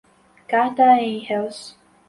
Carta 0.47 0.81
a 0.93 0.97
Engels 1.03 1.77